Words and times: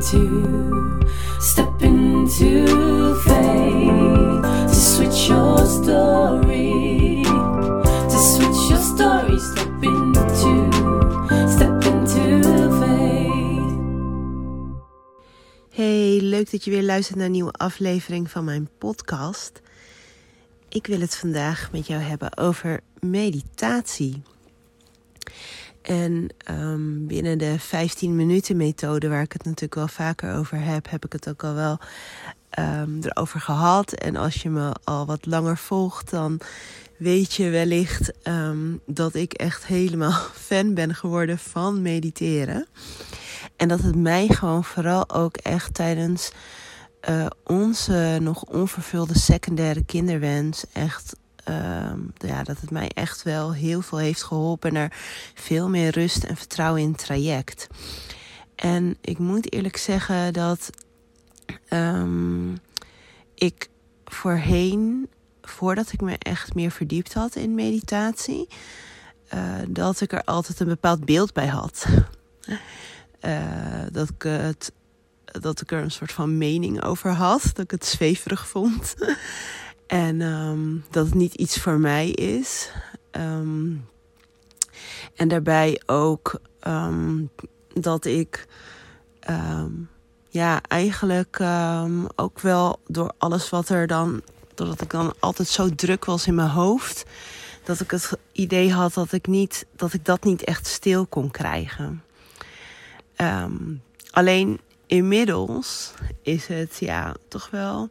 into, 0.00 0.98
step 1.40 1.82
into 1.82 3.14
faith 3.14 4.42
to 4.68 4.74
switch 4.74 5.28
your 5.28 5.66
story, 5.66 7.22
to 8.08 8.18
switch 8.18 8.70
your 8.70 8.80
story, 8.80 9.38
step 9.38 9.82
into, 9.82 10.70
step 11.48 11.84
into 11.84 12.70
faith. 12.80 13.76
Hey, 15.70 16.20
leuk 16.22 16.50
dat 16.50 16.64
je 16.64 16.70
weer 16.70 16.82
luistert 16.82 17.16
naar 17.16 17.26
een 17.26 17.32
nieuwe 17.32 17.52
aflevering 17.52 18.30
van 18.30 18.44
mijn 18.44 18.68
podcast. 18.78 19.60
Ik 20.68 20.86
wil 20.86 21.00
het 21.00 21.16
vandaag 21.16 21.72
met 21.72 21.86
jou 21.86 22.00
hebben 22.00 22.36
over 22.36 22.80
meditatie. 23.00 24.22
En 25.82 26.28
um, 26.50 27.06
binnen 27.06 27.38
de 27.38 27.58
15 27.58 28.16
minuten 28.16 28.56
methode, 28.56 29.08
waar 29.08 29.22
ik 29.22 29.32
het 29.32 29.44
natuurlijk 29.44 29.74
wel 29.74 29.88
vaker 29.88 30.34
over 30.34 30.60
heb, 30.60 30.90
heb 30.90 31.04
ik 31.04 31.12
het 31.12 31.28
ook 31.28 31.44
al 31.44 31.54
wel 31.54 31.78
um, 32.58 32.98
erover 33.02 33.40
gehad. 33.40 33.92
En 33.92 34.16
als 34.16 34.42
je 34.42 34.50
me 34.50 34.72
al 34.84 35.06
wat 35.06 35.26
langer 35.26 35.56
volgt, 35.56 36.10
dan 36.10 36.40
weet 36.96 37.32
je 37.34 37.50
wellicht 37.50 38.12
um, 38.28 38.80
dat 38.86 39.14
ik 39.14 39.32
echt 39.32 39.66
helemaal 39.66 40.12
fan 40.48 40.74
ben 40.74 40.94
geworden 40.94 41.38
van 41.38 41.82
mediteren. 41.82 42.66
En 43.56 43.68
dat 43.68 43.80
het 43.80 43.96
mij 43.96 44.28
gewoon 44.28 44.64
vooral 44.64 45.10
ook 45.10 45.36
echt 45.36 45.74
tijdens 45.74 46.32
uh, 47.08 47.26
onze 47.44 48.18
nog 48.20 48.44
onvervulde 48.44 49.18
secundaire 49.18 49.84
kinderwens 49.84 50.64
echt 50.72 51.16
uh, 51.48 51.92
ja, 52.16 52.42
dat 52.42 52.60
het 52.60 52.70
mij 52.70 52.90
echt 52.94 53.22
wel 53.22 53.52
heel 53.52 53.82
veel 53.82 53.98
heeft 53.98 54.22
geholpen 54.22 54.72
naar 54.72 54.96
veel 55.34 55.68
meer 55.68 55.90
rust 55.90 56.24
en 56.24 56.36
vertrouwen 56.36 56.82
in 56.82 56.94
traject. 56.94 57.66
En 58.54 58.96
ik 59.00 59.18
moet 59.18 59.52
eerlijk 59.52 59.76
zeggen 59.76 60.32
dat 60.32 60.70
um, 61.70 62.58
ik 63.34 63.68
voorheen, 64.04 65.08
voordat 65.42 65.92
ik 65.92 66.00
me 66.00 66.16
echt 66.18 66.54
meer 66.54 66.70
verdiept 66.70 67.12
had 67.12 67.34
in 67.34 67.54
meditatie, 67.54 68.48
uh, 69.34 69.54
dat 69.68 70.00
ik 70.00 70.12
er 70.12 70.24
altijd 70.24 70.60
een 70.60 70.66
bepaald 70.66 71.04
beeld 71.04 71.32
bij 71.32 71.46
had. 71.46 71.86
Uh, 73.20 73.82
dat 73.92 74.08
ik 74.08 74.22
het 74.22 74.72
dat 75.24 75.60
ik 75.60 75.72
er 75.72 75.82
een 75.82 75.90
soort 75.90 76.12
van 76.12 76.38
mening 76.38 76.82
over 76.82 77.10
had. 77.10 77.42
Dat 77.42 77.58
ik 77.58 77.70
het 77.70 77.86
zweverig 77.86 78.48
vond. 78.48 78.94
En 79.90 80.20
um, 80.20 80.84
dat 80.90 81.04
het 81.04 81.14
niet 81.14 81.34
iets 81.34 81.56
voor 81.56 81.78
mij 81.78 82.10
is. 82.10 82.70
Um, 83.12 83.88
en 85.14 85.28
daarbij 85.28 85.82
ook 85.86 86.40
um, 86.66 87.30
dat 87.74 88.04
ik 88.04 88.46
ja, 90.28 90.60
eigenlijk 90.62 91.40
ook 92.16 92.40
wel 92.40 92.80
door 92.86 93.12
alles 93.18 93.50
wat 93.50 93.68
er 93.68 93.86
dan. 93.86 94.22
Doordat 94.54 94.80
ik 94.80 94.90
dan 94.90 95.14
altijd 95.18 95.48
zo 95.48 95.74
druk 95.74 96.04
was 96.04 96.26
in 96.26 96.34
mijn 96.34 96.48
hoofd. 96.48 97.04
Dat 97.64 97.80
ik 97.80 97.90
het 97.90 98.18
idee 98.32 98.72
had 98.72 98.94
dat 98.94 99.12
ik, 99.12 99.26
niet, 99.26 99.66
dat, 99.76 99.92
ik 99.92 100.04
dat 100.04 100.24
niet 100.24 100.44
echt 100.44 100.66
stil 100.66 101.06
kon 101.06 101.30
krijgen. 101.30 102.02
alleen 104.10 104.60
inmiddels 104.86 105.92
is 106.22 106.46
het 106.46 106.76
ja, 106.78 107.14
toch 107.28 107.50
wel, 107.50 107.88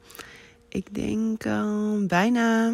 ik 0.69 0.93
denk 0.93 1.45
uh, 1.45 2.07
bijna, 2.07 2.73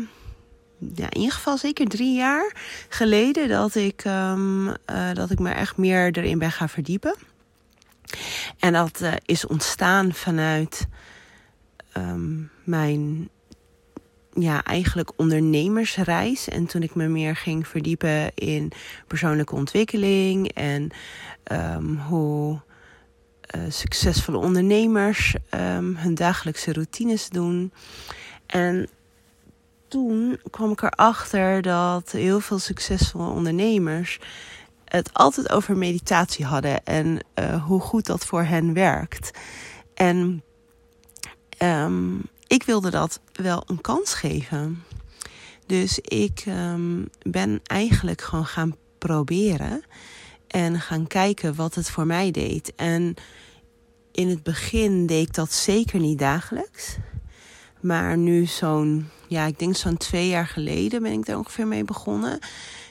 ja, 0.96 1.10
in 1.10 1.18
ieder 1.18 1.34
geval 1.34 1.58
zeker 1.58 1.88
drie 1.88 2.16
jaar 2.16 2.56
geleden 2.90 3.50
dat 3.50 3.76
ik, 3.76 4.04
um, 4.06 4.68
uh, 4.68 4.74
dat 5.14 5.32
ik 5.32 5.40
me 5.40 5.50
echt 5.50 5.78
meer 5.78 6.18
erin 6.18 6.40
ben 6.40 6.52
gaan 6.52 6.70
verdiepen. 6.70 7.16
En 8.60 8.74
dat 8.74 9.02
uh, 9.02 9.14
is 9.26 9.48
ontstaan 9.48 10.14
vanuit 10.14 10.88
um, 11.98 12.52
mijn 12.64 13.30
ja, 14.34 14.64
eigenlijk 14.64 15.12
ondernemersreis. 15.16 16.48
En 16.48 16.66
toen 16.66 16.84
ik 16.84 16.96
me 16.96 17.08
meer 17.08 17.36
ging 17.36 17.68
verdiepen 17.68 18.32
in 18.36 18.72
persoonlijke 19.08 19.56
ontwikkeling 19.56 20.52
en 20.52 20.90
hoe 22.08 22.62
succesvolle 23.70 24.38
ondernemers 24.38 25.36
um, 25.54 25.96
hun 25.96 26.16
dagelijkse 26.16 26.74
routines 26.74 27.30
doen. 27.30 27.72
En 28.46 28.90
toen 29.88 30.40
kwam 30.50 30.72
ik 30.72 30.82
erachter 30.82 31.62
dat 31.62 32.12
heel 32.12 32.40
veel 32.40 32.60
succesvolle 32.60 33.30
ondernemers 33.30 34.20
het 34.86 35.14
altijd 35.14 35.50
over 35.50 35.78
meditatie 35.78 36.46
hadden 36.46 36.84
en 36.84 37.20
uh, 37.40 37.66
hoe 37.66 37.82
goed 37.82 38.06
dat 38.06 38.26
voor 38.26 38.44
hen 38.44 38.74
werkt. 38.74 39.32
En 39.94 40.44
um, 41.62 42.22
ik 42.48 42.64
wilde 42.64 42.90
dat 42.90 43.20
wel 43.34 43.64
een 43.68 43.82
kans 43.82 44.14
geven. 44.14 44.84
Dus 45.66 46.00
ik 46.00 46.44
um, 46.48 47.10
ben 47.22 47.60
eigenlijk 47.64 48.22
gewoon 48.22 48.46
gaan 48.46 48.76
proberen 48.98 49.84
en 50.48 50.80
gaan 50.80 51.08
kijken 51.08 51.56
wat 51.56 51.76
het 51.76 51.90
voor 51.90 52.06
mij 52.06 52.32
deed. 52.32 52.76
En 52.76 53.16
in 54.16 54.30
het 54.30 54.44
begin 54.44 55.06
deed 55.06 55.28
ik 55.28 55.34
dat 55.34 55.52
zeker 55.52 56.00
niet 56.00 56.20
dagelijks. 56.20 56.96
Maar 57.80 58.18
nu 58.18 58.46
zo'n, 58.46 59.10
ja, 59.28 59.46
ik 59.46 59.60
denk 59.60 59.76
zo'n 59.76 59.98
twee 59.98 60.28
jaar 60.28 60.48
geleden 60.48 61.02
ben 61.02 61.12
ik 61.12 61.26
daar 61.26 61.38
ongeveer 61.38 61.68
mee 61.68 61.84
begonnen. 61.84 62.40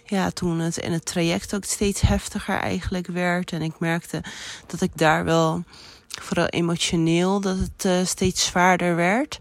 Ja, 0.04 0.30
toen 0.30 0.58
het 0.58 0.78
en 0.78 0.92
het 0.92 1.04
traject 1.04 1.54
ook 1.54 1.64
steeds 1.64 2.00
heftiger 2.00 2.58
eigenlijk 2.58 3.06
werd. 3.06 3.52
En 3.52 3.62
ik 3.62 3.78
merkte 3.78 4.22
dat 4.66 4.80
ik 4.80 4.90
daar 4.94 5.24
wel, 5.24 5.64
vooral 6.08 6.46
emotioneel, 6.46 7.40
dat 7.40 7.56
het 7.58 7.84
uh, 7.84 8.04
steeds 8.04 8.44
zwaarder 8.44 8.96
werd. 8.96 9.38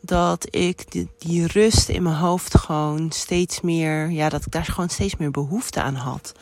Dat 0.00 0.46
ik 0.50 0.92
die, 0.92 1.08
die 1.18 1.46
rust 1.46 1.88
in 1.88 2.02
mijn 2.02 2.16
hoofd 2.16 2.58
gewoon 2.58 3.10
steeds 3.12 3.60
meer, 3.60 4.10
ja, 4.10 4.28
dat 4.28 4.46
ik 4.46 4.52
daar 4.52 4.64
gewoon 4.64 4.88
steeds 4.88 5.16
meer 5.16 5.30
behoefte 5.30 5.82
aan 5.82 5.94
had. 5.94 6.32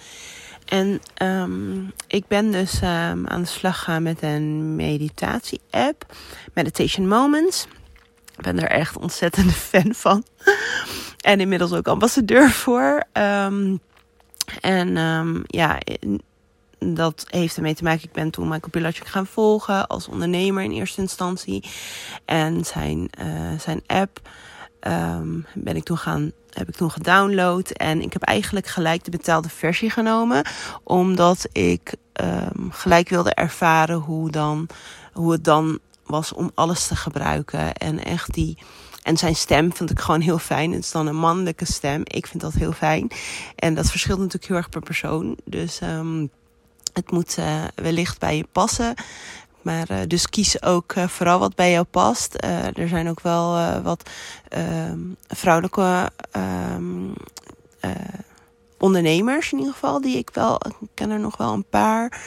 En 0.65 1.01
um, 1.23 1.93
ik 2.07 2.27
ben 2.27 2.51
dus 2.51 2.83
um, 2.83 3.27
aan 3.27 3.41
de 3.41 3.45
slag 3.45 3.83
gaan 3.83 4.03
met 4.03 4.23
een 4.23 4.77
meditatie-app, 4.77 6.15
Meditation 6.53 7.09
Moments. 7.09 7.67
Ik 8.37 8.43
ben 8.43 8.63
er 8.63 8.69
echt 8.69 8.97
ontzettende 8.97 9.53
fan 9.71 9.95
van. 9.95 10.25
en 11.21 11.41
inmiddels 11.41 11.73
ook 11.73 11.89
ambassadeur 11.89 12.51
voor. 12.51 13.05
Um, 13.13 13.81
en 14.61 15.45
ja, 15.47 15.79
dat 16.79 17.27
heeft 17.29 17.57
ermee 17.57 17.75
te 17.75 17.85
maken. 17.85 18.05
Ik 18.05 18.13
ben 18.13 18.31
toen 18.31 18.49
Michael 18.49 18.71
Pilatschik 18.71 19.07
gaan 19.07 19.27
volgen 19.27 19.87
als 19.87 20.09
ondernemer 20.09 20.63
in 20.63 20.73
eerste 20.73 21.01
instantie. 21.01 21.65
En 22.25 22.65
zijn, 22.65 23.11
uh, 23.21 23.59
zijn 23.59 23.83
app 23.87 24.21
um, 24.87 25.47
ben 25.55 25.77
ik 25.77 25.85
toen 25.85 25.99
gaan, 25.99 26.33
heb 26.51 26.69
ik 26.69 26.75
toen 26.75 26.91
gedownload. 26.91 27.71
En 27.71 28.03
ik 28.03 28.13
heb 28.13 28.23
eigenlijk 28.23 28.67
gelijk 28.67 29.05
de 29.05 29.11
betaalde 29.11 29.49
versie 29.49 29.91
genomen. 29.91 30.45
Omdat 30.83 31.49
ik 31.53 31.95
um, 32.23 32.73
gelijk 32.73 33.09
wilde 33.09 33.35
ervaren 33.35 33.99
hoe, 33.99 34.31
dan, 34.31 34.69
hoe 35.13 35.33
het 35.33 35.45
dan 35.45 35.79
was 36.07 36.33
om 36.33 36.51
alles 36.55 36.87
te 36.87 36.97
gebruiken. 36.97 37.75
En 37.75 38.05
echt 38.05 38.35
die. 38.35 38.59
En 39.03 39.17
zijn 39.17 39.37
stem 39.37 39.75
vind 39.75 39.91
ik 39.91 40.01
gewoon 40.01 40.21
heel 40.21 40.39
fijn. 40.39 40.73
Het 40.73 40.85
is 40.85 40.91
dan 40.91 41.07
een 41.07 41.17
mannelijke 41.17 41.65
stem. 41.65 42.01
Ik 42.05 42.27
vind 42.27 42.43
dat 42.43 42.53
heel 42.53 42.73
fijn. 42.73 43.11
En 43.57 43.75
dat 43.75 43.91
verschilt 43.91 44.19
natuurlijk 44.19 44.47
heel 44.47 44.57
erg 44.57 44.69
per 44.69 44.81
persoon. 44.81 45.37
Dus 45.45 45.81
um, 45.81 46.31
het 46.93 47.11
moet 47.11 47.37
uh, 47.39 47.65
wellicht 47.75 48.19
bij 48.19 48.37
je 48.37 48.47
passen. 48.53 48.95
Maar 49.65 49.91
uh, 49.91 49.99
dus 50.07 50.29
kies 50.29 50.63
ook 50.63 50.95
uh, 50.95 51.09
vooral 51.09 51.39
wat 51.39 51.55
bij 51.55 51.71
jou 51.71 51.85
past. 51.85 52.37
Uh, 52.45 52.79
er 52.79 52.89
zijn 52.89 53.09
ook 53.09 53.21
wel 53.21 53.81
wat 53.83 54.11
ehm, 54.49 54.99
vrouwelijke 55.29 56.11
um, 56.37 57.13
ondernemers 58.79 59.53
in 59.53 59.59
ieder 59.59 59.73
geval. 59.73 60.01
Die 60.01 60.17
ik 60.17 60.31
wel, 60.33 60.61
ik 60.81 60.89
ken 60.95 61.11
er 61.11 61.21
nog 61.21 61.37
wel 61.37 61.53
een 61.53 61.69
paar. 61.71 62.21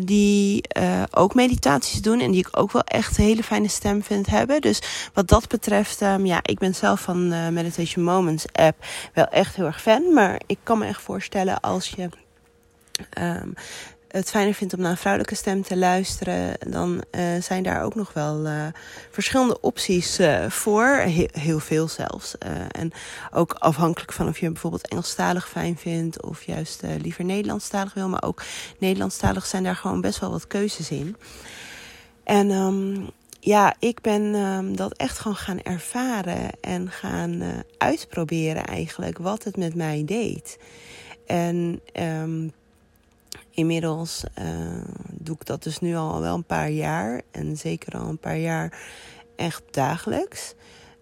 die 0.00 0.64
ook 1.10 1.34
meditaties 1.34 2.02
doen. 2.02 2.20
En 2.20 2.30
die 2.30 2.46
ik 2.46 2.58
ook 2.58 2.72
wel 2.72 2.84
echt 2.84 3.18
een 3.18 3.24
hele 3.24 3.42
fijne 3.42 3.68
stem 3.68 4.02
vind 4.02 4.26
hebben. 4.26 4.60
Dus 4.60 4.82
wat 5.12 5.28
dat 5.28 5.48
betreft, 5.48 6.00
um, 6.00 6.26
ja, 6.26 6.38
ik 6.42 6.58
ben 6.58 6.74
zelf 6.74 7.00
van 7.00 7.28
de 7.28 7.48
Meditation 7.52 8.04
Moments 8.04 8.44
app 8.52 8.84
wel 9.12 9.26
echt 9.26 9.56
heel 9.56 9.66
erg 9.66 9.82
fan. 9.82 10.12
Maar 10.12 10.40
ik 10.46 10.58
kan 10.62 10.78
me 10.78 10.86
echt 10.86 11.02
voorstellen 11.02 11.60
als 11.60 11.88
je 11.88 12.08
het 14.14 14.30
fijner 14.30 14.54
vindt 14.54 14.74
om 14.74 14.80
naar 14.80 14.90
een 14.90 14.96
vrouwelijke 14.96 15.34
stem 15.34 15.62
te 15.62 15.76
luisteren, 15.76 16.56
dan 16.68 17.02
uh, 17.10 17.22
zijn 17.40 17.62
daar 17.62 17.82
ook 17.82 17.94
nog 17.94 18.12
wel 18.12 18.46
uh, 18.46 18.66
verschillende 19.10 19.60
opties 19.60 20.20
uh, 20.20 20.50
voor. 20.50 20.86
He 20.86 21.26
heel 21.32 21.58
veel 21.58 21.88
zelfs. 21.88 22.38
en 22.70 22.92
ook 23.32 23.52
afhankelijk 23.52 24.12
van 24.12 24.28
of 24.28 24.38
je 24.38 24.50
bijvoorbeeld 24.50 24.88
Engelstalig 24.88 25.48
fijn 25.48 25.76
vindt 25.76 26.22
of 26.22 26.42
juist 26.42 26.82
liever 27.00 27.24
Nederlandstalig 27.24 27.94
wil. 27.94 28.08
Maar 28.08 28.22
ook 28.22 28.42
Nederlandstalig 28.78 29.46
zijn 29.46 29.62
daar 29.62 29.76
gewoon 29.76 30.00
best 30.00 30.18
wel 30.18 30.30
wat 30.30 30.46
keuzes 30.46 30.90
in. 30.90 31.16
En 32.24 32.50
um, 32.50 33.10
ja, 33.40 33.74
ik 33.78 34.00
ben 34.00 34.22
um, 34.34 34.76
dat 34.76 34.92
echt 34.92 35.18
gewoon 35.18 35.36
gaan 35.36 35.62
ervaren 35.62 36.50
en 36.60 36.90
gaan 36.90 37.42
uitproberen 37.78 38.64
eigenlijk 38.64 39.18
wat 39.18 39.44
het 39.44 39.56
met 39.56 39.74
mij 39.74 40.02
deed. 40.04 40.58
En 41.26 41.80
um, 42.00 42.52
inmiddels 43.54 44.24
uh, 44.38 44.84
doe 45.12 45.34
ik 45.34 45.46
dat 45.46 45.62
dus 45.62 45.80
nu 45.80 45.96
al 45.96 46.20
wel 46.20 46.34
een 46.34 46.44
paar 46.44 46.70
jaar. 46.70 47.22
En 47.30 47.56
zeker 47.56 47.98
al 47.98 48.08
een 48.08 48.18
paar 48.18 48.38
jaar 48.38 48.78
echt 49.36 49.62
dagelijks. 49.70 50.54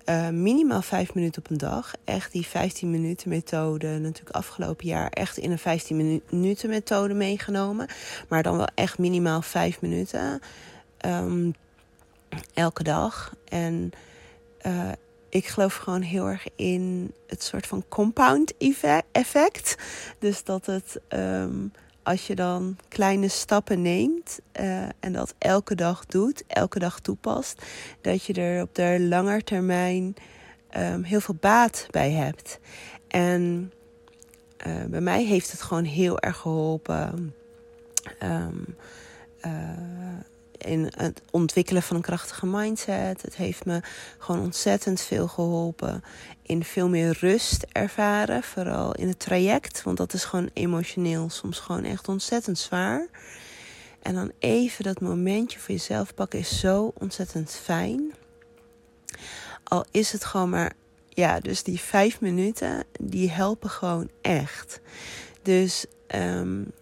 Uh, 0.09 0.29
minimaal 0.29 0.83
vijf 0.83 1.15
minuten 1.15 1.43
op 1.45 1.51
een 1.51 1.59
dag. 1.59 1.93
Echt 2.05 2.33
die 2.33 2.47
15 2.47 2.91
minuten 2.91 3.29
methode. 3.29 3.99
Natuurlijk 3.99 4.37
afgelopen 4.37 4.87
jaar 4.87 5.09
echt 5.09 5.37
in 5.37 5.51
een 5.51 5.59
15 5.59 6.23
minuten 6.31 6.69
methode 6.69 7.15
meegenomen. 7.15 7.87
Maar 8.29 8.43
dan 8.43 8.57
wel 8.57 8.69
echt 8.75 8.99
minimaal 8.99 9.43
vijf 9.43 9.81
minuten. 9.81 10.41
Um, 11.07 11.55
elke 12.55 12.83
dag. 12.83 13.35
En 13.49 13.91
uh, 14.67 14.93
ik 15.29 15.47
geloof 15.47 15.75
gewoon 15.75 16.03
heel 16.03 16.27
erg 16.27 16.47
in 16.57 17.13
het 17.27 17.43
soort 17.43 17.67
van 17.67 17.85
compound 17.89 18.53
effect. 19.13 19.77
Dus 20.19 20.45
dat 20.45 20.67
het, 20.67 21.01
um, 21.09 21.73
als 22.03 22.27
je 22.27 22.35
dan 22.35 22.77
kleine 22.89 23.29
stappen 23.29 23.83
neemt 23.83 24.41
uh, 24.61 24.83
en 25.01 25.13
dat 25.13 25.35
elke 25.39 25.75
dag 25.75 26.07
doet, 26.07 26.45
elke 26.47 26.79
dag 26.79 27.01
toepast, 27.01 27.63
dat 28.01 28.25
je 28.25 28.33
er 28.33 28.63
op 28.63 28.75
de 28.75 29.01
lange 29.01 29.43
termijn 29.43 30.15
um, 30.77 31.03
heel 31.03 31.21
veel 31.21 31.37
baat 31.41 31.87
bij 31.91 32.11
hebt. 32.11 32.59
En 33.09 33.73
uh, 34.67 34.85
bij 34.85 35.01
mij 35.01 35.25
heeft 35.25 35.51
het 35.51 35.63
gewoon 35.63 35.85
heel 35.85 36.19
erg 36.19 36.37
geholpen. 36.37 37.35
Um, 38.23 38.77
in 40.63 40.93
het 40.97 41.23
ontwikkelen 41.31 41.83
van 41.83 41.97
een 41.97 42.03
krachtige 42.03 42.47
mindset. 42.47 43.23
Het 43.23 43.37
heeft 43.37 43.65
me 43.65 43.81
gewoon 44.19 44.41
ontzettend 44.41 45.01
veel 45.01 45.29
geholpen 45.29 46.05
in 46.43 46.65
veel 46.65 46.89
meer 46.89 47.17
rust 47.21 47.67
ervaren. 47.73 48.43
Vooral 48.43 48.95
in 48.95 49.09
het 49.09 49.19
traject, 49.19 49.83
want 49.83 49.97
dat 49.97 50.13
is 50.13 50.25
gewoon 50.25 50.51
emotioneel 50.53 51.31
soms 51.31 51.59
gewoon 51.59 51.85
echt 51.85 52.09
ontzettend 52.09 52.59
zwaar. 52.59 53.07
En 54.03 54.15
dan 54.15 54.33
even 54.39 54.85
dat 54.85 55.01
momentje 55.01 55.59
voor 55.59 55.75
jezelf 55.75 56.15
pakken 56.15 56.39
is 56.39 56.61
zo 56.61 56.93
ontzettend 56.99 57.51
fijn. 57.51 58.13
Al 59.65 59.85
is 59.91 60.13
het 60.13 60.25
gewoon 60.25 60.51
maar, 60.51 60.73
ja, 61.09 61.41
dus 61.41 61.63
die 61.63 61.81
vijf 61.81 62.21
minuten, 62.21 62.85
die 63.01 63.31
helpen 63.31 63.71
gewoon 63.71 64.11
echt. 64.21 64.81
Dus 65.43 65.87
um, 66.15 66.73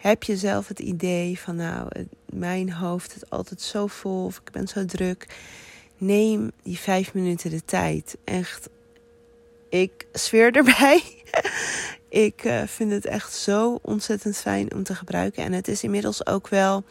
heb 0.00 0.22
je 0.22 0.36
zelf 0.36 0.68
het 0.68 0.78
idee 0.78 1.38
van 1.38 1.56
nou, 1.56 1.88
mijn 2.24 2.72
hoofd 2.72 3.16
is 3.16 3.30
altijd 3.30 3.60
zo 3.60 3.86
vol 3.86 4.24
of 4.24 4.36
ik 4.36 4.50
ben 4.50 4.68
zo 4.68 4.84
druk. 4.84 5.26
Neem 5.98 6.50
die 6.62 6.78
vijf 6.78 7.14
minuten 7.14 7.50
de 7.50 7.64
tijd. 7.64 8.16
Echt, 8.24 8.68
ik 9.68 10.06
zweer 10.12 10.52
erbij. 10.56 11.02
ik 12.08 12.44
uh, 12.44 12.62
vind 12.66 12.92
het 12.92 13.06
echt 13.06 13.32
zo 13.32 13.78
ontzettend 13.82 14.36
fijn 14.36 14.74
om 14.74 14.82
te 14.82 14.94
gebruiken. 14.94 15.44
En 15.44 15.52
het 15.52 15.68
is 15.68 15.82
inmiddels 15.82 16.26
ook 16.26 16.48
wel 16.48 16.84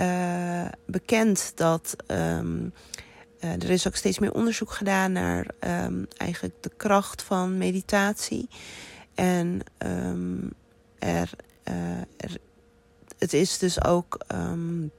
uh, 0.00 0.68
bekend 0.86 1.52
dat. 1.54 1.96
Um, 2.06 2.72
uh, 3.40 3.52
er 3.52 3.70
is 3.70 3.86
ook 3.86 3.96
steeds 3.96 4.18
meer 4.18 4.32
onderzoek 4.32 4.70
gedaan 4.70 5.12
naar 5.12 5.46
um, 5.60 6.06
eigenlijk 6.16 6.54
de 6.60 6.72
kracht 6.76 7.22
van 7.22 7.58
meditatie. 7.58 8.48
En 9.14 9.60
um, 9.78 10.52
er, 10.98 11.30
het 13.18 13.32
is 13.32 13.58
dus 13.58 13.84
ook. 13.84 14.18
Um, 14.34 14.92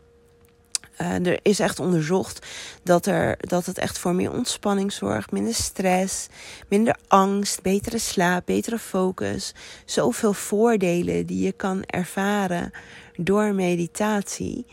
uh, 1.01 1.25
er 1.25 1.39
is 1.41 1.59
echt 1.59 1.79
onderzocht 1.79 2.45
dat, 2.83 3.05
er, 3.05 3.37
dat 3.39 3.65
het 3.65 3.77
echt 3.77 3.97
voor 3.97 4.15
meer 4.15 4.31
ontspanning 4.31 4.91
zorgt, 4.91 5.31
minder 5.31 5.53
stress, 5.53 6.27
minder 6.67 6.97
angst, 7.07 7.61
betere 7.61 7.97
slaap, 7.97 8.45
betere 8.45 8.79
focus. 8.79 9.53
Zoveel 9.85 10.33
voordelen 10.33 11.25
die 11.25 11.43
je 11.45 11.51
kan 11.51 11.83
ervaren 11.83 12.71
door 13.15 13.53
meditatie. 13.53 14.65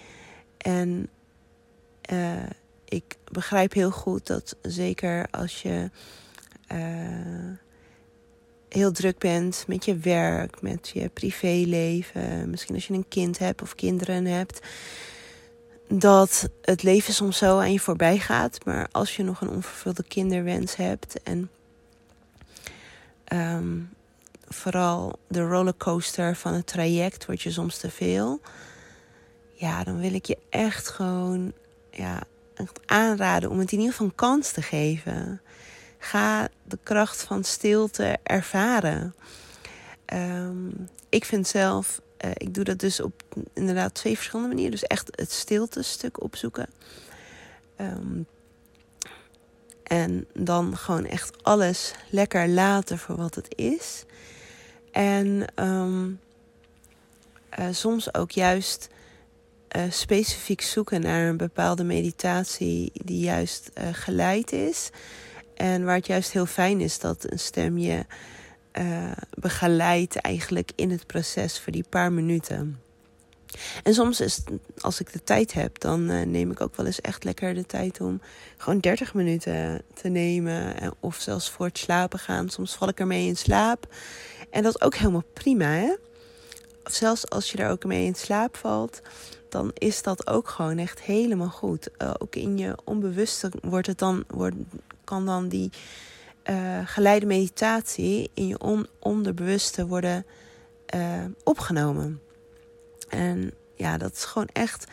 En 0.58 1.08
uh, 2.12 2.32
ik 2.84 3.16
begrijp 3.32 3.72
heel 3.72 3.90
goed 3.90 4.26
dat 4.26 4.56
zeker 4.62 5.26
als 5.30 5.62
je 5.62 5.90
heel 8.74 8.92
druk 8.92 9.18
bent 9.18 9.64
met 9.66 9.84
je 9.84 9.96
werk, 9.96 10.62
met 10.62 10.90
je 10.94 11.08
privéleven, 11.08 12.50
misschien 12.50 12.74
als 12.74 12.86
je 12.86 12.94
een 12.94 13.08
kind 13.08 13.38
hebt 13.38 13.62
of 13.62 13.74
kinderen 13.74 14.24
hebt, 14.24 14.60
dat 15.88 16.48
het 16.62 16.82
leven 16.82 17.14
soms 17.14 17.38
zo 17.38 17.58
aan 17.58 17.72
je 17.72 17.80
voorbij 17.80 18.18
gaat. 18.18 18.64
Maar 18.64 18.88
als 18.92 19.16
je 19.16 19.22
nog 19.22 19.40
een 19.40 19.50
onvervulde 19.50 20.04
kinderwens 20.08 20.76
hebt 20.76 21.22
en 21.22 21.50
um, 23.32 23.90
vooral 24.48 25.18
de 25.28 25.40
rollercoaster 25.40 26.36
van 26.36 26.52
het 26.52 26.66
traject 26.66 27.26
wordt 27.26 27.42
je 27.42 27.50
soms 27.50 27.78
te 27.78 27.90
veel. 27.90 28.40
Ja, 29.52 29.84
dan 29.84 30.00
wil 30.00 30.14
ik 30.14 30.24
je 30.24 30.38
echt 30.50 30.88
gewoon 30.88 31.52
ja, 31.90 32.22
aanraden 32.86 33.50
om 33.50 33.58
het 33.58 33.72
in 33.72 33.78
ieder 33.78 33.92
geval 33.92 34.06
een 34.06 34.14
kans 34.14 34.52
te 34.52 34.62
geven. 34.62 35.40
Ga 36.04 36.48
de 36.64 36.78
kracht 36.82 37.22
van 37.22 37.44
stilte 37.44 38.18
ervaren. 38.22 39.14
Um, 40.12 40.88
ik 41.08 41.24
vind 41.24 41.46
zelf, 41.46 42.00
uh, 42.24 42.30
ik 42.34 42.54
doe 42.54 42.64
dat 42.64 42.78
dus 42.78 43.00
op 43.00 43.22
inderdaad 43.52 43.94
twee 43.94 44.14
verschillende 44.14 44.48
manieren. 44.48 44.70
Dus 44.72 44.82
echt 44.82 45.10
het 45.14 45.32
stilte 45.32 45.82
stuk 45.82 46.22
opzoeken. 46.22 46.66
Um, 47.80 48.26
en 49.82 50.26
dan 50.32 50.76
gewoon 50.76 51.06
echt 51.06 51.42
alles 51.42 51.94
lekker 52.10 52.48
laten 52.48 52.98
voor 52.98 53.16
wat 53.16 53.34
het 53.34 53.54
is. 53.56 54.04
En 54.90 55.44
um, 55.64 56.20
uh, 57.58 57.66
soms 57.70 58.14
ook 58.14 58.30
juist 58.30 58.88
uh, 59.76 59.82
specifiek 59.90 60.60
zoeken 60.60 61.00
naar 61.00 61.28
een 61.28 61.36
bepaalde 61.36 61.84
meditatie 61.84 62.90
die 62.92 63.20
juist 63.20 63.70
geleid 63.92 64.52
is. 64.52 64.90
En 65.54 65.84
waar 65.84 65.96
het 65.96 66.06
juist 66.06 66.32
heel 66.32 66.46
fijn 66.46 66.80
is 66.80 66.98
dat 66.98 67.32
een 67.32 67.38
stem 67.38 67.78
je 67.78 68.04
uh, 68.78 69.12
begeleidt 69.38 70.16
eigenlijk 70.16 70.72
in 70.74 70.90
het 70.90 71.06
proces 71.06 71.60
voor 71.60 71.72
die 71.72 71.84
paar 71.88 72.12
minuten. 72.12 72.78
En 73.82 73.94
soms 73.94 74.20
is 74.20 74.42
als 74.80 75.00
ik 75.00 75.12
de 75.12 75.22
tijd 75.22 75.52
heb, 75.52 75.80
dan 75.80 76.10
uh, 76.10 76.22
neem 76.22 76.50
ik 76.50 76.60
ook 76.60 76.76
wel 76.76 76.86
eens 76.86 77.00
echt 77.00 77.24
lekker 77.24 77.54
de 77.54 77.66
tijd 77.66 78.00
om 78.00 78.20
gewoon 78.56 78.78
30 78.78 79.14
minuten 79.14 79.82
te 79.94 80.08
nemen. 80.08 80.74
Of 81.00 81.16
zelfs 81.16 81.50
voor 81.50 81.66
het 81.66 81.78
slapen 81.78 82.18
gaan. 82.18 82.48
Soms 82.48 82.74
val 82.74 82.88
ik 82.88 83.00
ermee 83.00 83.26
in 83.26 83.36
slaap. 83.36 83.86
En 84.50 84.62
dat 84.62 84.74
is 84.74 84.80
ook 84.80 84.94
helemaal 84.94 85.24
prima, 85.32 85.66
hè? 85.66 85.94
Of 86.84 86.92
zelfs 86.92 87.30
als 87.30 87.50
je 87.52 87.58
er 87.58 87.70
ook 87.70 87.84
mee 87.84 88.04
in 88.04 88.14
slaap 88.14 88.56
valt, 88.56 89.00
dan 89.48 89.70
is 89.74 90.02
dat 90.02 90.26
ook 90.26 90.48
gewoon 90.48 90.78
echt 90.78 91.00
helemaal 91.00 91.48
goed. 91.48 91.90
Ook 92.18 92.36
in 92.36 92.58
je 92.58 92.76
onbewuste 92.84 93.50
wordt 93.62 93.86
het 93.86 93.98
dan, 93.98 94.24
wordt, 94.28 94.56
kan 95.04 95.26
dan 95.26 95.48
die 95.48 95.70
uh, 96.50 96.78
geleide 96.84 97.26
meditatie 97.26 98.30
in 98.34 98.46
je 98.46 98.58
on 98.58 98.86
onderbewuste 99.00 99.86
worden 99.86 100.26
uh, 100.94 101.24
opgenomen. 101.44 102.20
En 103.08 103.52
ja, 103.76 103.98
dat 103.98 104.12
is 104.12 104.24
gewoon 104.24 104.48
echt. 104.52 104.84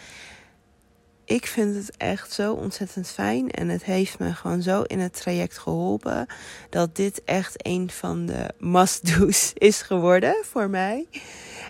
Ik 1.25 1.45
vind 1.45 1.75
het 1.75 1.97
echt 1.97 2.31
zo 2.31 2.53
ontzettend 2.53 3.07
fijn. 3.07 3.51
En 3.51 3.69
het 3.69 3.83
heeft 3.83 4.19
me 4.19 4.33
gewoon 4.33 4.61
zo 4.61 4.81
in 4.81 4.99
het 4.99 5.13
traject 5.13 5.57
geholpen. 5.57 6.25
Dat 6.69 6.95
dit 6.95 7.21
echt 7.25 7.67
een 7.67 7.89
van 7.89 8.25
de 8.25 8.53
must-do's 8.59 9.51
is 9.69 9.81
geworden 9.81 10.35
voor 10.43 10.69
mij. 10.69 11.07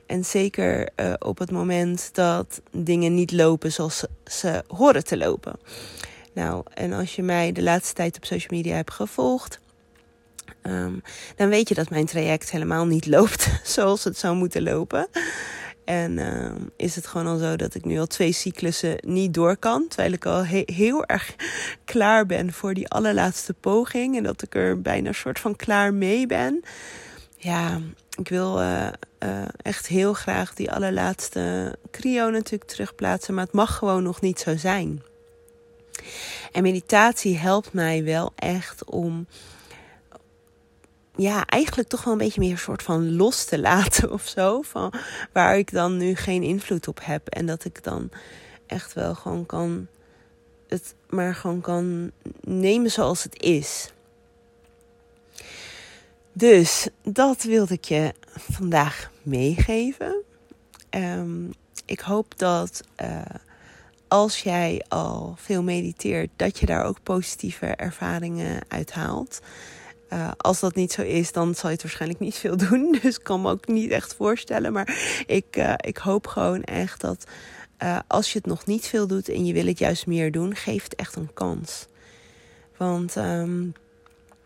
En 0.06 0.26
zeker 0.26 0.90
uh, 0.96 1.14
op 1.20 1.38
het 1.38 1.52
moment 1.52 2.10
dat 2.14 2.62
dingen 2.72 3.14
niet 3.14 3.32
lopen 3.32 3.72
zoals 3.72 4.06
ze 4.26 4.64
horen 4.68 5.04
te 5.04 5.18
lopen. 5.18 5.60
Nou, 6.34 6.64
en 6.74 6.94
als 6.94 7.16
je 7.16 7.24
mij 7.24 7.52
de 7.52 7.62
laatste 7.64 7.94
tijd 7.94 8.16
op 8.16 8.26
social 8.26 8.58
media 8.58 8.76
hebt 8.76 8.92
gevolgd, 8.92 9.60
um, 10.64 11.02
dan 11.36 11.50
weet 11.50 11.70
je 11.70 11.76
dat 11.76 11.90
mijn 11.90 12.06
traject 12.06 12.52
helemaal 12.52 12.86
niet 12.86 13.08
loopt 13.16 13.50
zoals 13.64 14.04
het 14.04 14.18
zou 14.18 14.36
moeten 14.36 14.64
lopen. 14.64 15.08
En 15.86 16.18
uh, 16.18 16.52
is 16.76 16.96
het 16.96 17.08
gewoon 17.08 17.28
al 17.28 17.38
zo 17.38 17.56
dat 17.56 17.76
ik 17.76 17.86
nu 17.86 18.00
al 18.00 18.08
twee 18.08 18.32
cyclussen 18.32 18.96
niet 19.06 19.34
door 19.34 19.58
kan. 19.58 19.88
Terwijl 19.88 20.14
ik 20.14 20.26
al 20.26 20.46
he 20.46 20.64
heel 20.66 21.06
erg 21.06 21.36
klaar 21.86 22.26
ben 22.26 22.54
voor 22.54 22.74
die 22.74 22.90
allerlaatste 22.90 23.54
poging. 23.54 24.18
En 24.18 24.24
dat 24.24 24.42
ik 24.42 24.56
er 24.56 24.82
bijna 24.82 25.08
een 25.08 25.16
soort 25.16 25.40
van 25.40 25.56
klaar 25.56 25.94
mee 25.94 26.28
ben. 26.28 26.64
Ja, 27.38 27.80
ik 28.18 28.28
wil 28.28 28.62
uh, 28.62 28.88
uh, 29.24 29.44
echt 29.62 29.88
heel 29.88 30.14
graag 30.14 30.54
die 30.54 30.72
allerlaatste 30.72 31.76
cryo 31.92 32.30
natuurlijk 32.30 32.70
terugplaatsen. 32.70 33.34
Maar 33.34 33.44
het 33.44 33.54
mag 33.54 33.78
gewoon 33.78 34.04
nog 34.04 34.22
niet 34.22 34.40
zo 34.40 34.58
zijn. 34.58 35.02
En 36.52 36.64
meditatie 36.64 37.38
helpt 37.38 37.74
mij 37.74 38.04
wel 38.04 38.32
echt 38.36 38.86
om 38.86 39.28
ja, 41.16 41.46
eigenlijk 41.46 41.90
toch 41.90 42.04
wel 42.04 42.14
een 42.14 42.20
beetje 42.20 42.40
meer 42.40 42.52
een 42.52 42.58
soort 42.58 42.84
van 42.84 43.16
los 43.16 43.46
te 43.46 43.60
laten 43.70 44.12
of 44.12 44.28
zo. 44.28 44.62
Van 44.62 44.94
waar 45.32 45.58
ik 45.58 45.72
dan 45.72 45.98
nu 45.98 46.16
geen 46.16 46.44
invloed 46.44 46.88
op 46.88 47.00
heb. 47.04 47.28
En 47.28 47.46
dat 47.46 47.66
ik 47.66 47.84
dan 47.84 48.10
echt 48.66 48.94
wel 48.94 49.16
gewoon 49.16 49.46
kan. 49.46 49.88
Het 50.68 50.96
maar 51.10 51.36
gewoon 51.36 51.62
kan 51.62 52.12
nemen 52.42 52.92
zoals 52.92 53.24
het 53.24 53.42
is. 53.42 53.92
Dus 56.34 56.88
dat 57.04 57.44
wilde 57.44 57.74
ik 57.74 57.86
je 57.86 58.14
vandaag 58.34 59.12
meegeven. 59.22 60.24
ehm, 60.90 61.50
ik 61.86 62.00
hoop 62.00 62.38
dat 62.38 62.84
uh, 63.02 63.22
als 64.12 64.42
jij 64.42 64.86
al 64.88 65.36
veel 65.38 65.64
mediteert, 65.64 66.30
dat 66.36 66.60
je 66.60 66.66
daar 66.66 66.86
ook 66.86 67.04
positieve 67.04 67.66
ervaringen 67.66 68.62
uit 68.68 68.92
haalt. 68.92 69.40
Uh, 70.10 70.32
als 70.38 70.60
dat 70.60 70.76
niet 70.76 70.92
zo 70.92 71.02
is, 71.02 71.32
dan 71.32 71.56
zal 71.56 71.70
je 71.70 71.76
het 71.76 71.84
waarschijnlijk 71.84 72.20
niet 72.20 72.36
veel 72.36 72.58
doen. 72.70 72.98
Dus 73.02 73.18
ik 73.18 73.24
kan 73.24 73.42
me 73.42 73.50
ook 73.50 73.68
niet 73.68 73.92
echt 73.92 74.16
voorstellen. 74.16 74.74
Maar 74.74 75.24
ik, 75.26 75.58
uh, 75.58 75.74
ik 75.78 75.98
hoop 75.98 76.28
gewoon 76.28 76.64
echt 76.64 77.02
dat 77.02 77.26
uh, 77.84 78.00
als 78.08 78.32
je 78.32 78.38
het 78.38 78.48
nog 78.48 78.66
niet 78.66 78.88
veel 78.88 79.08
doet 79.08 79.30
en 79.30 79.46
je 79.46 79.54
wil 79.54 79.66
het 79.66 79.80
juist 79.80 80.08
meer 80.08 80.32
doen, 80.32 80.56
geef 80.56 80.84
het 80.84 80.96
echt 80.96 81.16
een 81.16 81.34
kans. 81.34 81.88
Want 82.78 83.16
um, 83.16 83.74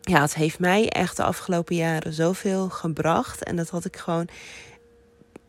ja, 0.02 0.22
het 0.22 0.36
heeft 0.36 0.60
mij 0.60 0.90
echt 0.90 1.18
de 1.18 1.24
afgelopen 1.24 1.76
jaren 1.76 2.14
zoveel 2.14 2.70
gebracht. 2.70 3.44
En 3.44 3.56
dat 3.56 3.70
had 3.70 3.86
ik 3.86 3.96
gewoon 3.96 4.28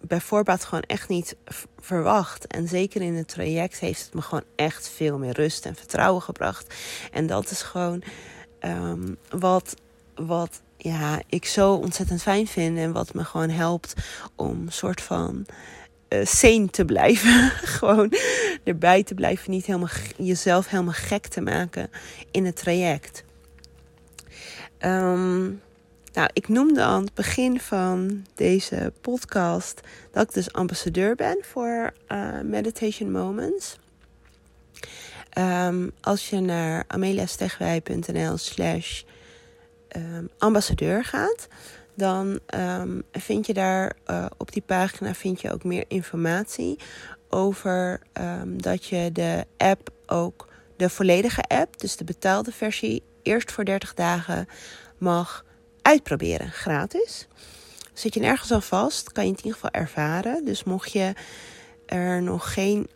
bij 0.06 0.20
voorbaat 0.20 0.64
gewoon 0.64 0.82
echt 0.82 1.08
niet 1.08 1.36
verwacht. 1.78 2.46
En 2.46 2.68
zeker 2.68 3.02
in 3.02 3.14
het 3.14 3.28
traject 3.28 3.78
heeft 3.78 4.04
het 4.04 4.14
me 4.14 4.22
gewoon 4.22 4.44
echt 4.56 4.88
veel 4.88 5.18
meer 5.18 5.32
rust 5.32 5.66
en 5.66 5.74
vertrouwen 5.74 6.22
gebracht. 6.22 6.74
En 7.12 7.26
dat 7.26 7.50
is 7.50 7.62
gewoon 7.62 8.02
um, 8.60 9.16
wat, 9.28 9.74
wat 10.14 10.62
ja, 10.76 11.20
ik 11.28 11.44
zo 11.44 11.72
ontzettend 11.72 12.22
fijn 12.22 12.46
vind. 12.46 12.78
En 12.78 12.92
wat 12.92 13.14
me 13.14 13.24
gewoon 13.24 13.50
helpt 13.50 13.94
om 14.34 14.68
soort 14.68 15.00
van 15.00 15.46
uh, 16.08 16.66
te 16.66 16.84
blijven. 16.84 17.50
gewoon 17.78 18.12
erbij 18.64 19.02
te 19.02 19.14
blijven. 19.14 19.50
Niet 19.50 19.66
helemaal 19.66 19.88
jezelf 20.16 20.68
helemaal 20.68 20.92
gek 20.92 21.26
te 21.26 21.40
maken 21.40 21.90
in 22.30 22.44
het 22.44 22.56
traject. 22.56 23.24
Um, 24.80 25.62
nou, 26.16 26.28
ik 26.32 26.48
noemde 26.48 26.82
aan 26.82 27.04
het 27.04 27.14
begin 27.14 27.60
van 27.60 28.24
deze 28.34 28.92
podcast 29.00 29.80
dat 30.10 30.22
ik 30.22 30.34
dus 30.34 30.52
ambassadeur 30.52 31.14
ben 31.14 31.38
voor 31.42 31.92
uh, 32.08 32.40
Meditation 32.40 33.10
Moments. 33.10 33.78
Um, 35.38 35.92
als 36.00 36.30
je 36.30 36.40
naar 36.40 36.84
ameliastegwij.nl 36.86 38.36
slash 38.36 39.02
um, 39.96 40.28
ambassadeur 40.38 41.04
gaat, 41.04 41.48
dan 41.94 42.38
um, 42.54 43.02
vind 43.12 43.46
je 43.46 43.54
daar 43.54 43.96
uh, 44.06 44.26
op 44.36 44.52
die 44.52 44.62
pagina 44.66 45.14
vind 45.14 45.40
je 45.40 45.52
ook 45.52 45.64
meer 45.64 45.84
informatie 45.88 46.78
over 47.28 48.00
dat 48.46 48.84
je 48.84 49.10
de 49.12 49.46
app 49.56 49.90
ook, 50.06 50.48
de 50.76 50.88
volledige 50.88 51.42
app, 51.42 51.80
dus 51.80 51.96
de 51.96 52.04
betaalde 52.04 52.52
versie, 52.52 53.02
eerst 53.22 53.52
voor 53.52 53.64
30 53.64 53.94
dagen 53.94 54.48
mag 54.98 55.44
uitproberen, 55.86 56.50
gratis. 56.50 57.26
Zit 57.92 58.14
je 58.14 58.20
nergens 58.20 58.52
al 58.52 58.60
vast, 58.60 59.12
kan 59.12 59.24
je 59.24 59.30
het 59.30 59.38
in 59.38 59.46
ieder 59.46 59.60
geval 59.60 59.80
ervaren. 59.80 60.44
Dus 60.44 60.64
mocht 60.64 60.92
je 60.92 61.12
er 61.86 62.22
nog 62.22 62.52
geen 62.52 62.88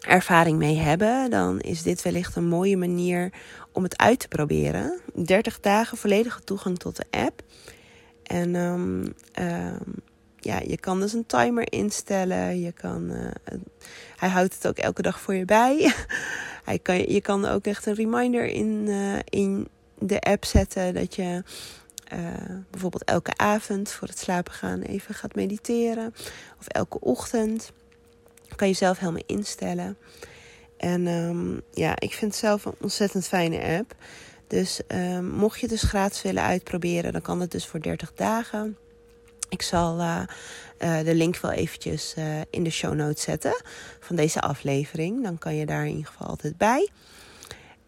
ervaring 0.00 0.58
mee 0.58 0.76
hebben, 0.76 1.30
dan 1.30 1.60
is 1.60 1.82
dit 1.82 2.02
wellicht 2.02 2.36
een 2.36 2.48
mooie 2.48 2.76
manier 2.76 3.32
om 3.72 3.82
het 3.82 3.98
uit 3.98 4.18
te 4.18 4.28
proberen. 4.28 5.00
30 5.14 5.60
dagen 5.60 5.98
volledige 5.98 6.44
toegang 6.44 6.78
tot 6.78 6.96
de 6.96 7.04
app. 7.10 7.42
En 8.22 8.54
um, 8.54 9.14
um, 9.40 9.94
ja, 10.38 10.60
je 10.66 10.78
kan 10.78 11.00
dus 11.00 11.12
een 11.12 11.26
timer 11.26 11.72
instellen. 11.72 12.60
Je 12.60 12.72
kan, 12.72 13.10
uh, 13.10 13.56
hij 14.16 14.28
houdt 14.28 14.54
het 14.54 14.66
ook 14.66 14.78
elke 14.78 15.02
dag 15.02 15.20
voor 15.20 15.34
je 15.34 15.44
bij. 15.44 15.92
hij 16.64 16.78
kan, 16.78 16.98
je 17.08 17.20
kan 17.20 17.44
ook 17.44 17.64
echt 17.64 17.86
een 17.86 17.94
reminder 17.94 18.44
in, 18.44 18.84
uh, 18.86 19.18
in 19.24 19.68
de 19.98 20.20
app 20.20 20.44
zetten 20.44 20.94
dat 20.94 21.14
je 21.14 21.42
uh, 22.12 22.18
bijvoorbeeld 22.70 23.04
elke 23.04 23.36
avond 23.36 23.90
voor 23.90 24.08
het 24.08 24.18
slapen 24.18 24.52
gaan 24.52 24.80
even 24.80 25.14
gaat 25.14 25.34
mediteren. 25.34 26.14
Of 26.58 26.66
elke 26.66 27.00
ochtend. 27.00 27.72
Kan 28.56 28.68
je 28.68 28.74
zelf 28.74 28.98
helemaal 28.98 29.22
instellen. 29.26 29.96
En 30.76 31.06
um, 31.06 31.62
ja, 31.70 31.94
ik 31.98 32.12
vind 32.12 32.30
het 32.30 32.40
zelf 32.40 32.64
een 32.64 32.74
ontzettend 32.80 33.28
fijne 33.28 33.78
app. 33.78 33.94
Dus 34.46 34.80
um, 34.88 35.26
mocht 35.26 35.60
je 35.60 35.66
het 35.66 35.80
dus 35.80 35.88
gratis 35.88 36.22
willen 36.22 36.42
uitproberen, 36.42 37.12
dan 37.12 37.22
kan 37.22 37.40
het 37.40 37.50
dus 37.50 37.66
voor 37.66 37.80
30 37.80 38.12
dagen. 38.14 38.76
Ik 39.48 39.62
zal 39.62 39.98
uh, 39.98 40.22
uh, 40.78 41.00
de 41.04 41.14
link 41.14 41.36
wel 41.36 41.50
eventjes 41.50 42.14
in 42.50 42.64
de 42.64 42.70
show 42.70 42.94
notes 42.94 43.22
zetten 43.22 43.62
van 44.00 44.16
deze 44.16 44.40
aflevering. 44.40 45.22
Dan 45.22 45.38
kan 45.38 45.54
je 45.54 45.66
daar 45.66 45.84
in 45.84 45.90
ieder 45.90 46.06
geval 46.06 46.26
altijd 46.26 46.56
bij. 46.56 46.88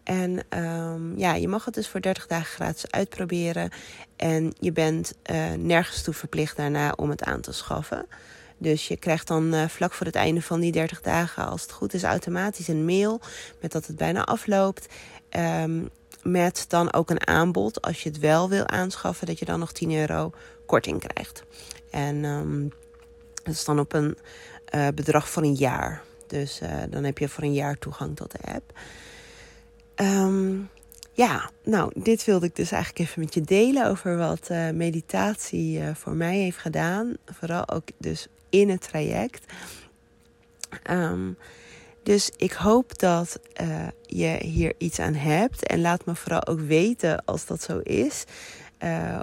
En 0.05 0.39
um, 0.49 1.17
ja, 1.17 1.33
je 1.33 1.47
mag 1.47 1.65
het 1.65 1.73
dus 1.73 1.87
voor 1.87 2.01
30 2.01 2.27
dagen 2.27 2.45
gratis 2.45 2.91
uitproberen. 2.91 3.69
En 4.15 4.53
je 4.59 4.71
bent 4.71 5.13
uh, 5.31 5.51
nergens 5.53 6.01
toe 6.03 6.13
verplicht 6.13 6.57
daarna 6.57 6.93
om 6.95 7.09
het 7.09 7.23
aan 7.23 7.41
te 7.41 7.51
schaffen. 7.51 8.05
Dus 8.57 8.87
je 8.87 8.97
krijgt 8.97 9.27
dan 9.27 9.53
uh, 9.53 9.67
vlak 9.67 9.93
voor 9.93 10.05
het 10.05 10.15
einde 10.15 10.41
van 10.41 10.59
die 10.59 10.71
30 10.71 11.01
dagen, 11.01 11.47
als 11.47 11.61
het 11.61 11.71
goed 11.71 11.93
is, 11.93 12.03
automatisch 12.03 12.67
een 12.67 12.85
mail 12.85 13.21
met 13.61 13.71
dat 13.71 13.85
het 13.85 13.95
bijna 13.95 14.23
afloopt. 14.23 14.87
Um, 15.37 15.89
met 16.23 16.65
dan 16.67 16.93
ook 16.93 17.09
een 17.09 17.27
aanbod, 17.27 17.81
als 17.81 18.03
je 18.03 18.09
het 18.09 18.19
wel 18.19 18.49
wil 18.49 18.67
aanschaffen, 18.67 19.27
dat 19.27 19.39
je 19.39 19.45
dan 19.45 19.59
nog 19.59 19.71
10 19.71 19.91
euro 19.91 20.31
korting 20.65 20.99
krijgt. 21.07 21.43
En 21.91 22.23
um, 22.23 22.71
dat 23.43 23.53
is 23.53 23.65
dan 23.65 23.79
op 23.79 23.93
een 23.93 24.17
uh, 24.75 24.87
bedrag 24.95 25.29
voor 25.29 25.43
een 25.43 25.55
jaar. 25.55 26.01
Dus 26.27 26.61
dan 26.89 27.03
heb 27.03 27.17
je 27.17 27.29
voor 27.29 27.43
een 27.43 27.53
jaar 27.53 27.77
toegang 27.77 28.15
tot 28.15 28.31
de 28.31 28.53
app. 28.53 28.73
Ja, 31.15 31.49
nou, 31.63 31.91
dit 31.93 32.25
wilde 32.25 32.45
ik 32.45 32.55
dus 32.55 32.71
eigenlijk 32.71 33.09
even 33.09 33.21
met 33.21 33.33
je 33.33 33.41
delen 33.41 33.87
over 33.89 34.17
wat 34.17 34.47
uh, 34.51 34.69
meditatie 34.69 35.79
uh, 35.79 35.89
voor 35.93 36.13
mij 36.13 36.37
heeft 36.37 36.57
gedaan. 36.57 37.13
Vooral 37.25 37.69
ook 37.69 37.87
dus 37.97 38.27
in 38.49 38.69
het 38.69 38.81
traject. 38.81 39.53
Um, 40.89 41.37
dus 42.03 42.31
ik 42.37 42.51
hoop 42.51 42.99
dat 42.99 43.39
uh, 43.61 43.87
je 44.01 44.37
hier 44.41 44.73
iets 44.77 44.99
aan 44.99 45.13
hebt. 45.13 45.67
En 45.67 45.81
laat 45.81 46.05
me 46.05 46.15
vooral 46.15 46.47
ook 46.47 46.59
weten 46.59 47.25
als 47.25 47.45
dat 47.45 47.61
zo 47.61 47.79
is. 47.79 48.23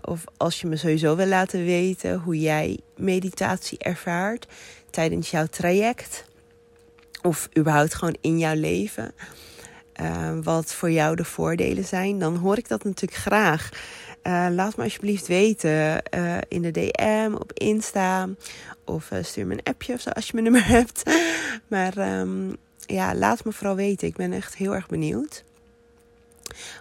of 0.01 0.25
als 0.37 0.61
je 0.61 0.67
me 0.67 0.77
sowieso 0.77 1.17
wil 1.17 1.27
laten 1.27 1.65
weten 1.65 2.19
hoe 2.19 2.41
jij 2.41 2.79
meditatie 2.97 3.79
ervaart 3.79 4.47
tijdens 4.91 5.31
jouw 5.31 5.47
traject. 5.47 6.25
Of 7.23 7.49
überhaupt 7.59 7.95
gewoon 7.95 8.17
in 8.21 8.39
jouw 8.39 8.55
leven. 8.55 9.15
Uh, 10.03 10.31
wat 10.43 10.75
voor 10.75 10.91
jou 10.91 11.17
de 11.17 11.25
voordelen 11.25 11.85
zijn, 11.85 12.19
dan 12.19 12.37
hoor 12.37 12.59
ik 12.59 12.69
dat 12.69 12.85
natuurlijk 12.85 13.21
graag. 13.21 13.69
Uh, 14.23 14.47
laat 14.51 14.77
me 14.77 14.83
alsjeblieft 14.83 15.27
weten 15.27 16.03
uh, 16.15 16.39
in 16.49 16.63
de 16.63 16.71
DM, 16.71 17.33
op 17.35 17.53
Insta. 17.53 18.29
Of 18.85 19.11
stuur 19.21 19.47
me 19.47 19.53
een 19.53 19.63
appje 19.63 19.95
of 19.95 20.01
zo 20.01 20.11
als 20.11 20.27
je 20.27 20.33
mijn 20.33 20.45
nummer 20.45 20.67
hebt. 20.79 21.03
maar 21.69 22.19
um, 22.19 22.57
ja, 22.87 23.15
laat 23.15 23.45
me 23.45 23.53
vooral 23.53 23.77
weten. 23.77 24.09
Ik 24.09 24.17
ben 24.17 24.33
echt 24.33 24.57
heel 24.57 24.75
erg 24.75 24.89
benieuwd 24.89 25.45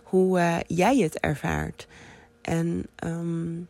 hoe 0.03 0.63
jij 0.67 0.97
het 0.97 1.19
ervaart. 1.19 1.87
En 2.41 2.85
um, 3.03 3.67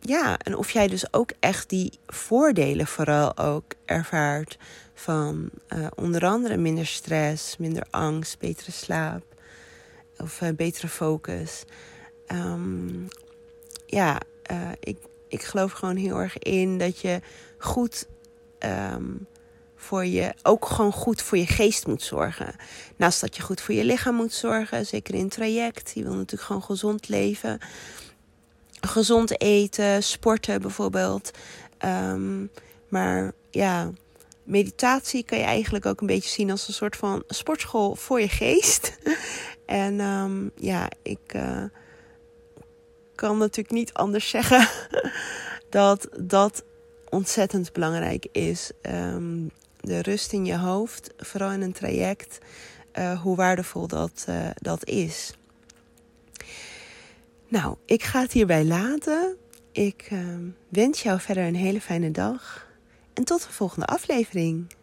ja, 0.00 0.38
en 0.38 0.56
of 0.56 0.70
jij 0.70 0.88
dus 0.88 1.12
ook 1.12 1.32
echt 1.40 1.68
die 1.68 1.98
voordelen 2.06 2.86
vooral 2.86 3.38
ook 3.38 3.74
ervaart 3.84 4.58
van 5.00 5.50
uh, 5.68 5.86
onder 5.94 6.26
andere 6.26 6.56
minder 6.56 6.86
stress, 6.86 7.56
minder 7.56 7.86
angst, 7.90 8.38
betere 8.38 8.70
slaap 8.70 9.22
of 10.18 10.40
uh, 10.40 10.48
betere 10.56 10.88
focus. 10.88 11.64
Um, 12.32 13.08
ja, 13.86 14.20
uh, 14.50 14.68
ik, 14.80 14.98
ik 15.28 15.42
geloof 15.42 15.72
gewoon 15.72 15.96
heel 15.96 16.16
erg 16.16 16.38
in 16.38 16.78
dat 16.78 17.00
je 17.00 17.20
goed 17.58 18.06
um, 18.94 19.26
voor 19.76 20.04
je, 20.04 20.34
ook 20.42 20.66
gewoon 20.66 20.92
goed 20.92 21.22
voor 21.22 21.38
je 21.38 21.46
geest 21.46 21.86
moet 21.86 22.02
zorgen. 22.02 22.54
Naast 22.96 23.20
dat 23.20 23.36
je 23.36 23.42
goed 23.42 23.60
voor 23.60 23.74
je 23.74 23.84
lichaam 23.84 24.14
moet 24.14 24.32
zorgen, 24.32 24.86
zeker 24.86 25.14
in 25.14 25.28
traject. 25.28 25.92
Je 25.94 26.02
wil 26.02 26.14
natuurlijk 26.14 26.42
gewoon 26.42 26.62
gezond 26.62 27.08
leven. 27.08 27.58
Gezond 28.80 29.40
eten, 29.40 30.02
sporten 30.02 30.60
bijvoorbeeld. 30.60 31.30
Um, 31.84 32.50
maar 32.88 33.32
ja, 33.50 33.90
meditatie 34.50 35.24
kan 35.24 35.38
je 35.38 35.44
eigenlijk 35.44 35.86
ook 35.86 36.00
een 36.00 36.06
beetje 36.06 36.30
zien 36.30 36.50
als 36.50 36.68
een 36.68 36.74
soort 36.74 36.96
van 36.96 37.22
sportschool 37.26 37.94
voor 37.94 38.20
je 38.20 38.28
geest. 38.28 38.98
en 39.66 40.00
um, 40.00 40.50
ja, 40.56 40.88
ik 41.02 41.34
uh, 41.36 41.64
kan 43.14 43.38
natuurlijk 43.38 43.74
niet 43.74 43.92
anders 43.92 44.28
zeggen 44.28 44.68
dat 45.70 46.08
dat 46.20 46.64
ontzettend 47.08 47.72
belangrijk 47.72 48.26
is. 48.32 48.70
Um, 48.82 49.50
de 49.80 50.02
rust 50.02 50.32
in 50.32 50.44
je 50.44 50.56
hoofd, 50.56 51.10
vooral 51.16 51.50
in 51.50 51.62
een 51.62 51.72
traject, 51.72 52.38
uh, 52.98 53.20
hoe 53.20 53.36
waardevol 53.36 53.86
dat, 53.86 54.26
uh, 54.28 54.50
dat 54.54 54.84
is. 54.84 55.34
Nou, 57.48 57.76
ik 57.84 58.02
ga 58.02 58.20
het 58.20 58.32
hierbij 58.32 58.64
laten. 58.64 59.36
Ik 59.72 60.08
uh, 60.12 60.18
wens 60.68 61.02
jou 61.02 61.20
verder 61.20 61.44
een 61.44 61.54
hele 61.54 61.80
fijne 61.80 62.10
dag 62.10 62.68
en 63.20 63.26
tot 63.26 63.42
de 63.42 63.52
volgende 63.52 63.86
aflevering. 63.86 64.74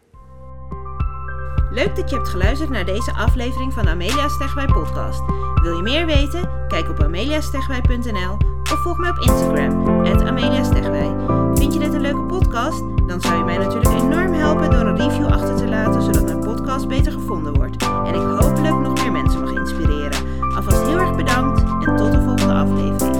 Leuk 1.70 1.96
dat 1.96 2.10
je 2.10 2.16
hebt 2.16 2.28
geluisterd 2.28 2.70
naar 2.70 2.84
deze 2.84 3.12
aflevering 3.12 3.72
van 3.72 3.88
Amelia 3.88 4.28
Stegwij 4.28 4.66
podcast. 4.66 5.20
Wil 5.62 5.76
je 5.76 5.82
meer 5.82 6.06
weten? 6.06 6.66
Kijk 6.68 6.88
op 6.88 7.02
ameliastegwij.nl 7.02 8.36
of 8.62 8.82
volg 8.82 8.98
mij 8.98 9.10
op 9.10 9.18
Instagram, 9.18 9.86
ameliastegwij. 10.26 11.14
Vind 11.54 11.72
je 11.72 11.78
dit 11.78 11.94
een 11.94 12.00
leuke 12.00 12.26
podcast? 12.26 12.82
Dan 13.06 13.20
zou 13.20 13.38
je 13.38 13.44
mij 13.44 13.56
natuurlijk 13.56 14.02
enorm 14.02 14.32
helpen 14.32 14.70
door 14.70 14.86
een 14.86 14.96
review 14.96 15.26
achter 15.26 15.56
te 15.56 15.68
laten, 15.68 16.02
zodat 16.02 16.24
mijn 16.24 16.40
podcast 16.40 16.88
beter 16.88 17.12
gevonden 17.12 17.54
wordt. 17.54 17.82
En 17.82 18.14
ik 18.14 18.40
hopelijk 18.40 18.78
nog 18.78 19.02
meer 19.02 19.12
mensen 19.12 19.40
mag 19.40 19.54
inspireren. 19.54 20.52
Alvast 20.54 20.86
heel 20.86 20.98
erg 20.98 21.16
bedankt 21.16 21.60
en 21.60 21.96
tot 21.96 22.12
de 22.12 22.22
volgende 22.22 22.54
aflevering. 22.54 23.17